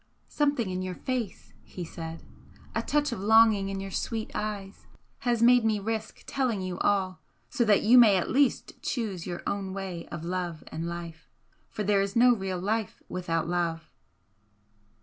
"Something 0.29 0.71
in 0.71 0.81
your 0.81 0.95
face," 0.95 1.53
he 1.61 1.83
said 1.85 2.23
"a 2.73 2.81
touch 2.81 3.11
of 3.11 3.19
longing 3.19 3.69
in 3.69 3.79
your 3.79 3.91
sweet 3.91 4.31
eyes, 4.33 4.87
has 5.19 5.43
made 5.43 5.63
me 5.63 5.77
risk 5.79 6.23
telling 6.25 6.59
you 6.59 6.79
all, 6.79 7.19
so 7.51 7.63
that 7.65 7.83
you 7.83 7.99
may 7.99 8.17
at 8.17 8.27
least 8.31 8.81
choose 8.81 9.27
your 9.27 9.43
own 9.45 9.73
way 9.73 10.07
of 10.07 10.25
love 10.25 10.63
and 10.71 10.87
life 10.89 11.29
for 11.69 11.83
there 11.83 12.01
is 12.01 12.15
no 12.15 12.33
real 12.35 12.57
life 12.57 13.03
without 13.09 13.47
love." 13.47 13.91